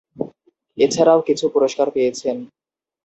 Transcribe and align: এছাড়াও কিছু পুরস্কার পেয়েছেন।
এছাড়াও 0.77 1.19
কিছু 1.27 1.45
পুরস্কার 1.53 1.87
পেয়েছেন। 1.91 2.37